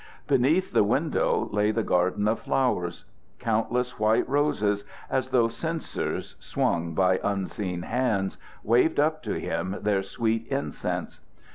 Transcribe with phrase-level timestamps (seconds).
[0.25, 3.05] Beneath the window lay the garden of flowers.
[3.37, 10.01] Countless white roses, as though censers swung by unseen hands, waved up to him their
[10.01, 11.19] sweet incense.